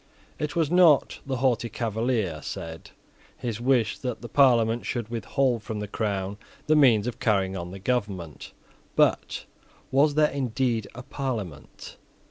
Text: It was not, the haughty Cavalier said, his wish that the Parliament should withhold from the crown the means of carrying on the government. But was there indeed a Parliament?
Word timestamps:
It 0.39 0.55
was 0.55 0.71
not, 0.71 1.19
the 1.27 1.35
haughty 1.37 1.69
Cavalier 1.69 2.41
said, 2.41 2.89
his 3.37 3.61
wish 3.61 3.99
that 3.99 4.23
the 4.23 4.27
Parliament 4.29 4.83
should 4.83 5.09
withhold 5.09 5.61
from 5.61 5.79
the 5.79 5.87
crown 5.87 6.39
the 6.65 6.75
means 6.75 7.05
of 7.05 7.19
carrying 7.19 7.55
on 7.55 7.69
the 7.69 7.77
government. 7.77 8.51
But 8.95 9.45
was 9.91 10.15
there 10.15 10.31
indeed 10.31 10.87
a 10.95 11.03
Parliament? 11.03 11.97